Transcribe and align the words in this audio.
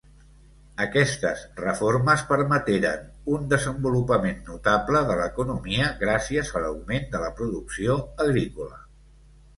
Aquestes 0.85 1.43
reformes 1.59 2.23
permeteren 2.29 3.03
un 3.35 3.45
desenvolupament 3.53 4.41
notable 4.49 5.03
de 5.11 5.19
l'economia 5.23 5.93
gràcies 6.01 6.53
a 6.57 6.63
l'augment 6.65 7.07
de 7.13 7.23
la 7.27 7.31
producció 7.43 8.03
agrícola. 8.27 8.83